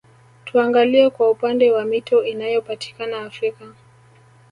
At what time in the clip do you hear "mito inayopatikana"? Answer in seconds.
1.85-3.21